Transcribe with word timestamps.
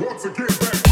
Once 0.00 0.24
again, 0.26 0.46
back. 0.60 0.87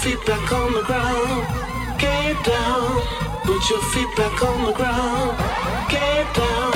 feet 0.00 0.24
back 0.24 0.50
on 0.52 0.72
the 0.72 0.82
ground. 0.82 1.46
Get 1.98 2.44
down. 2.44 3.02
Put 3.44 3.68
your 3.68 3.82
feet 3.92 4.16
back 4.16 4.42
on 4.42 4.64
the 4.64 4.72
ground. 4.72 5.36
Get 5.90 6.26
down. 6.34 6.72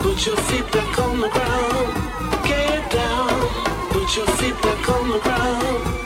Put 0.00 0.26
your 0.26 0.36
feet 0.48 0.66
back 0.72 0.98
on 0.98 1.20
the 1.20 1.28
ground. 1.28 1.88
Get 2.44 2.90
down. 2.90 3.40
Put 3.90 4.16
your 4.16 4.26
feet 4.38 4.60
back 4.62 4.88
on 4.88 5.10
the 5.10 5.18
ground. 5.20 6.05